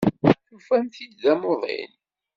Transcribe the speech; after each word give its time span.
Tufamt-t-id 0.47 1.13
d 1.19 1.21
amuḍin. 1.31 1.91